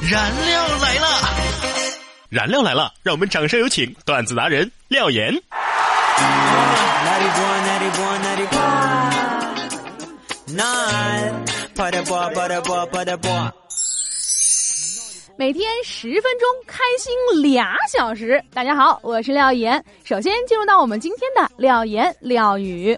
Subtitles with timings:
[0.00, 1.06] 燃料来了，
[2.30, 5.34] 燃料来了，让我们掌声有请段子达人廖岩。
[15.36, 18.42] 每天十分钟，开心俩小时。
[18.54, 19.84] 大家好，我是廖岩。
[20.04, 22.96] 首先进入到我们今天的廖岩廖语。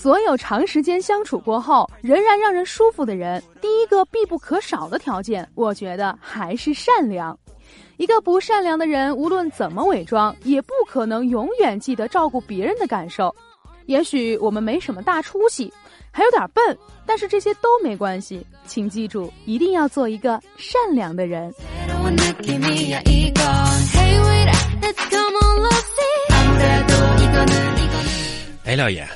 [0.00, 7.38] 所有长时间相处过后仍然让人舒服的人，第一个必不可少的条件，我觉得还是善良。
[7.98, 13.34] 一个不善良的人，无论怎么伪装，也不可能永远记得照顾别人的感受。
[13.84, 15.70] 也许我们没什么大出息，
[16.10, 18.42] 还有点笨，但是这些都没关系。
[18.64, 21.52] 请记住，一定要做一个善良的人。
[28.64, 29.06] 哎，廖爷。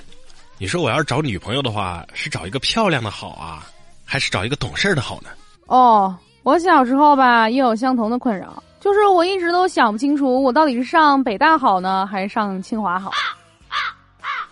[0.59, 3.67] 你说我要是找女朋友的话，是找一个漂亮的好啊，
[4.05, 5.29] 还是找一个懂事的好呢？
[5.67, 13.11] 哦，我小时候吧也有相同的困扰，就是我一直都想不清楚，我到底是上北大好呢，还是上清华好？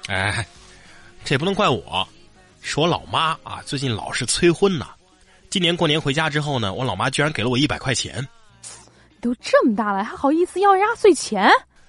[0.08, 0.44] 哎，
[1.24, 2.06] 这也不能怪我，
[2.60, 4.86] 是我老妈啊，最近老是催婚呢。
[5.48, 8.27] 今年过年回家之后呢，我老妈居然给了我一百块钱。
[9.20, 11.48] 都这么大了，还好意思要压岁钱？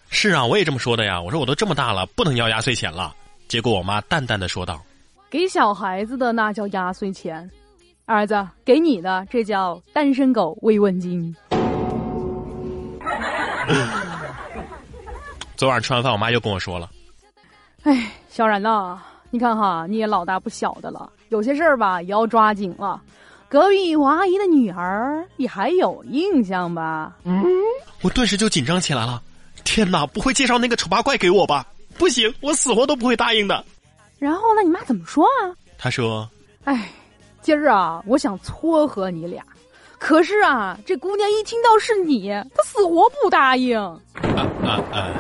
[0.09, 1.19] 是啊，我也这么说的呀。
[1.19, 3.15] 我说我都这么大了，不能要压岁钱了。
[3.47, 4.81] 结果我妈淡淡的说道
[5.29, 7.49] ：“给小孩子的那叫压岁钱，
[8.05, 11.35] 儿子给你的这叫单身狗慰问金。
[15.55, 16.89] ”昨晚吃完饭，我妈又跟我说了
[17.83, 22.99] ：“哎，小然呐，你看哈，你也老大不小的了，有些事儿吧也要抓紧了。
[23.47, 27.45] 隔壁王阿姨的女儿，你还有印象吧？”嗯，
[28.01, 29.21] 我顿时就紧张起来了。
[29.63, 31.65] 天哪，不会介绍那个丑八怪给我吧？
[31.97, 33.63] 不行，我死活都不会答应的。
[34.19, 34.61] 然后呢？
[34.63, 35.51] 你妈怎么说啊？
[35.77, 36.29] 她说
[36.63, 36.89] ：“哎，
[37.41, 39.43] 今儿啊，我想撮合你俩，
[39.99, 43.99] 可是啊，这姑娘一听到是你，她死活不答应。”啊
[44.63, 45.11] 啊啊！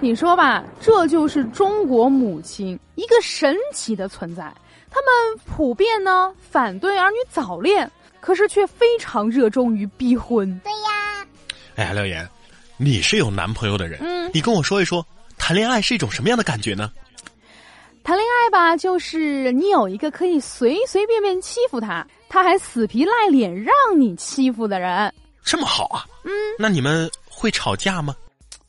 [0.00, 4.42] 你说吧，这就是中国母亲一个神奇的存在。
[4.90, 7.90] 他们普遍呢反对儿女早恋，
[8.20, 10.58] 可是却非常热衷于逼婚。
[10.62, 11.26] 对呀。
[11.74, 12.26] 哎呀，廖岩，
[12.76, 15.04] 你是有男朋友的人，嗯，你跟我说一说。
[15.48, 16.92] 谈恋爱是一种什么样的感觉呢？
[18.04, 25.10] 谈恋爱吧，就是你有一个可以随随便便欺负他，他还死皮赖脸让你欺负的人。
[25.42, 26.04] 这么好啊！
[26.24, 28.14] 嗯，那你们会吵架吗？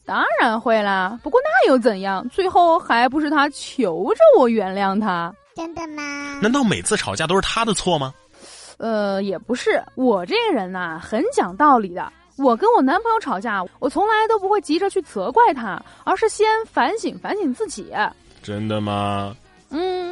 [0.06, 2.26] 当然会啦，不过那又怎样？
[2.30, 5.36] 最后还不是他求着我原谅他？
[5.58, 6.40] 真的吗？
[6.42, 8.14] 难道每次吵架都是他的错吗？
[8.78, 12.10] 呃，也不是，我这个人呐，很讲道理的。
[12.42, 17.92] 我跟我男朋友吵架，我从来都不会急着去责怪他，而是先反省反省自己。
[18.42, 19.36] 真的吗？
[19.72, 20.12] 嗯，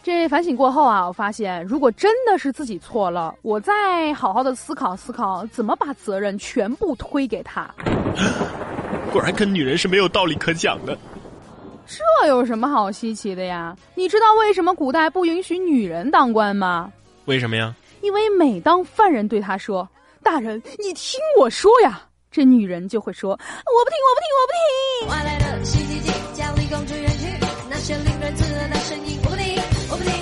[0.00, 7.68] 这反省过后啊，我发现如果真的是自己错了，我再好好的思考思考，怎么把责任全部推给他。
[9.12, 10.96] 果然跟女人是没有道理可讲的。
[11.86, 13.76] 这有什么好稀奇的呀？
[13.96, 16.92] 你知道为什么古代不允许女人当官吗？
[17.24, 17.74] 为什么呀？
[18.00, 19.88] 因为每当犯人对他说。
[20.24, 22.02] 大人，你听我说呀！
[22.30, 27.26] 这女人就会说：“我不听，我不听，我不听。”外来的洗衣机家里公主远去，
[27.70, 30.12] 那些令人刺耳的声音，我不听，我不听。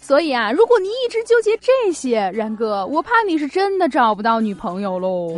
[0.00, 5.36] 所以啊，如果你一直纠结这些，然哥，我怕你是真的找不到女朋友喽。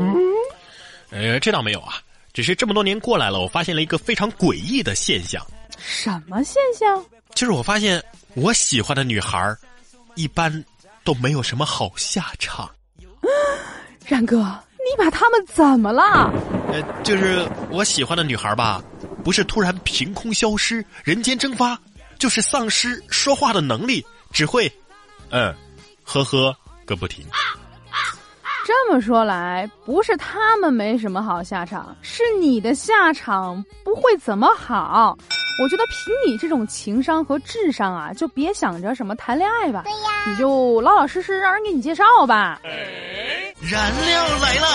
[1.10, 1.94] 呃，这倒没有啊，
[2.32, 5.44] 只是这么多年过来了，我发现了一个非常诡异的现象。
[5.78, 7.04] 什么现象？
[7.34, 8.00] 就是我发现
[8.34, 9.58] 我喜欢的女孩儿。
[10.15, 10.65] 一般
[11.04, 12.71] 都没有什么好下场。
[14.06, 16.32] 然哥，你把他们怎么了？
[16.72, 18.82] 呃，就是我喜欢的女孩吧，
[19.22, 21.78] 不是突然凭空消失、人间蒸发，
[22.19, 24.70] 就是丧失说话的能力，只会
[25.31, 25.54] 嗯，
[26.03, 27.25] 呵呵个不停。
[28.66, 35.16] 这么说来，不是他们没什么好下场，是你的下场不会怎么好。
[35.60, 39.82] 我觉得凭你这种情商和智商啊，就别想着什么谈恋爱吧。
[39.84, 42.58] 对呀，你就老老实实让人给你介绍吧。
[43.61, 44.67] 燃料来了！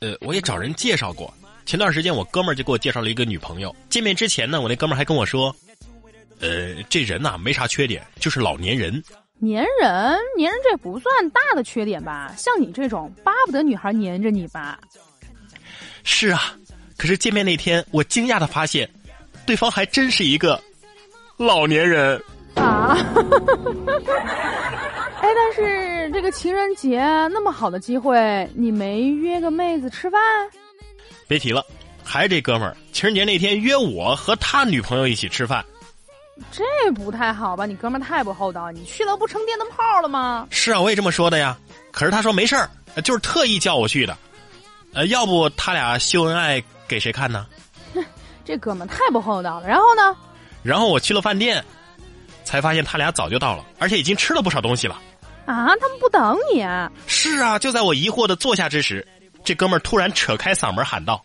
[0.00, 1.32] 呃，我也找人介绍过。
[1.64, 3.72] 前段时间我哥们儿就给我介绍了一个女朋友。
[3.88, 5.54] 见面之前呢，我那哥们儿还跟我说
[6.42, 9.00] ：“呃，这人呐没啥缺点，就是老年人。”
[9.40, 12.32] 粘人，粘人这不算大的缺点吧？
[12.36, 14.78] 像你这种巴不得女孩粘着你吧？
[16.04, 16.54] 是啊，
[16.96, 18.88] 可是见面那天，我惊讶的发现，
[19.44, 20.60] 对方还真是一个
[21.36, 22.20] 老年人
[22.54, 22.96] 啊！
[25.20, 27.00] 哎，但是是这个情人节
[27.32, 30.20] 那么好的机会，你没约个妹子吃饭？
[31.26, 31.64] 别提了，
[32.04, 35.64] 还是这哥们儿，情人节那天约我和他女朋友一起吃饭。
[36.52, 37.66] 这不太好吧？
[37.66, 40.46] 你哥们儿太不厚道，你去了不成电灯泡了吗？
[40.50, 41.56] 是啊，我也这么说的呀。
[41.90, 42.68] 可是他说没事儿，
[43.02, 44.16] 就是特意叫我去的。
[44.92, 47.46] 呃，要不他俩秀恩爱给谁看呢？
[48.44, 49.68] 这哥们儿太不厚道了。
[49.68, 50.16] 然后呢？
[50.62, 51.64] 然后我去了饭店，
[52.44, 55.00] 才发现他俩早就到了，而且已经吃了不少东西了。
[55.46, 56.90] 啊，他们不等你啊？
[57.06, 59.06] 是啊，就在我疑惑的坐下之时，
[59.44, 61.24] 这哥们儿突然扯开嗓门喊道：“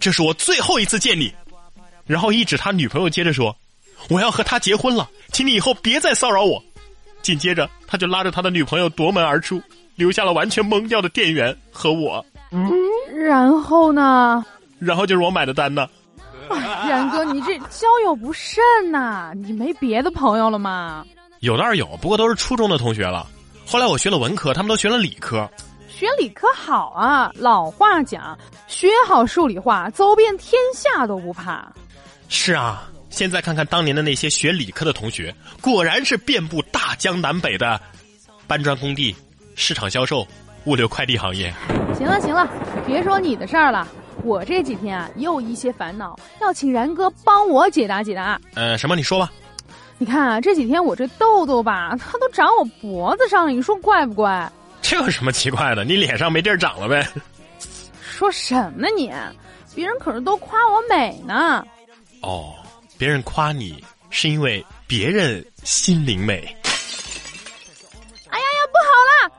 [0.00, 1.32] 这是我最后一次见你。”
[2.06, 3.54] 然后一指他女朋友，接着说
[4.08, 6.62] ：“我要和他结婚了，请你以后别再骚扰我。”
[7.22, 9.60] 紧接着，他就拉着他的女朋友夺门而出，
[9.96, 12.24] 留下了完全懵掉的店员和我。
[12.50, 12.70] 嗯，
[13.14, 14.44] 然后呢？
[14.78, 15.86] 然后就是我买的单呢。
[16.48, 19.32] 然哥，你这交友不慎呐！
[19.34, 21.04] 你没别的朋友了吗？
[21.40, 23.26] 有倒是有，不过都是初中的同学了。
[23.66, 25.46] 后来我学了文科，他们都学了理科。
[25.88, 31.70] 学理科好啊，老话讲，学好数理化，走遍天下都不怕。
[32.28, 37.80] 是啊，现在看看当年的那些学理科的同学，果然是遍布大江南北的
[38.46, 39.14] 搬砖工地、
[39.54, 40.26] 市场销售、
[40.64, 41.52] 物流快递行业。
[41.96, 42.48] 行了行了，
[42.86, 43.86] 别说你的事儿了。
[44.24, 48.40] 我这几天啊，也有一些烦恼，要请然哥帮我解答解答。
[48.54, 48.94] 呃，什么？
[48.96, 49.32] 你说吧。
[49.96, 54.50] 你看啊，这几天我这痘痘吧， 它都长我脖子上了，你说怪不怪？
[54.82, 55.84] 这有什么奇怪的？
[55.84, 57.06] 你脸上没地儿长了呗？
[58.00, 59.12] 说什么呢你？
[59.74, 61.64] 别人可是都夸我美呢。
[62.22, 62.54] 哦，
[62.98, 66.42] 别人夸你是因为别人心灵美。
[68.28, 69.32] 哎呀呀，不好了！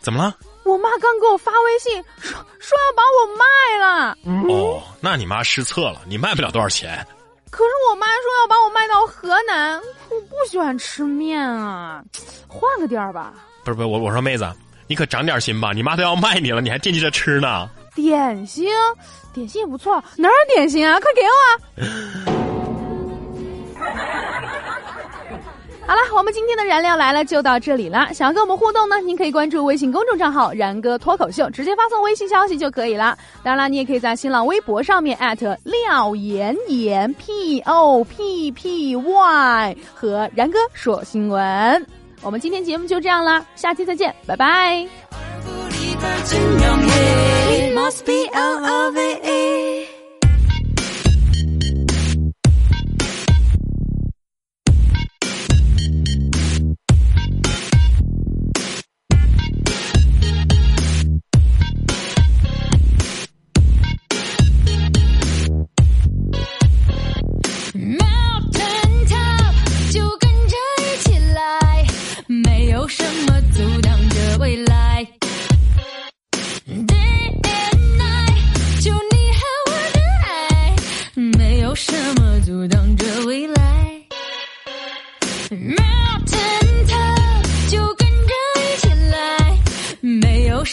[0.00, 0.36] 怎么了？
[0.64, 3.44] 我妈刚给我发微信说说要把我卖
[3.78, 4.16] 了。
[4.54, 7.04] 哦，那你妈失策了，你卖不了多少钱。
[7.50, 12.04] 可是我妈说要把我卖到河南，我不喜欢吃面啊，
[12.46, 13.34] 换个地儿吧。
[13.64, 14.48] 不是不是，我我说妹子，
[14.86, 17.68] 你可长点心吧，你妈都要卖你了，你还惦记着吃呢。
[17.96, 18.68] 点心，
[19.34, 21.00] 点心也不错，哪有点心啊？
[21.00, 22.40] 快给我！
[25.86, 28.14] 好了，我们今天的燃料来了就到这里了。
[28.14, 33.18] 想要跟我们互动呢，您可以关注微信公众账号“然哥脱口秀”，直接发送微信消息就可以了。
[33.42, 41.84] 当然了，你也可以在新浪微博上面艾特廖岩岩 P O P P Y 和然哥说新闻。
[42.22, 44.86] 我们今天节目就这样啦，下期再见，拜拜。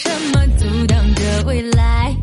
[0.00, 2.14] 什么阻挡着未来？